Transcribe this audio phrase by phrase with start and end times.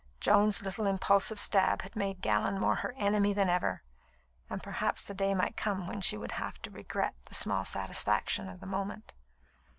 [0.19, 3.83] Joan's little impulsive stab had made Gallon more her enemy than ever,
[4.49, 8.49] and perhaps the day might come when she would have to regret the small satisfaction
[8.49, 9.13] of the moment.